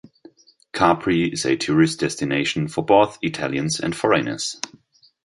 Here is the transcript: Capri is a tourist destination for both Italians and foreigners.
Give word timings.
Capri 0.73 1.31
is 1.31 1.45
a 1.45 1.55
tourist 1.55 1.99
destination 1.99 2.67
for 2.67 2.83
both 2.83 3.19
Italians 3.21 3.79
and 3.79 3.95
foreigners. 3.95 4.59